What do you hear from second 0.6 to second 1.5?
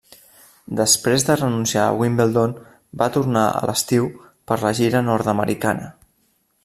Després de